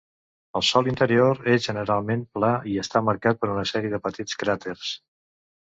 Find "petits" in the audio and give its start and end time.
4.09-4.43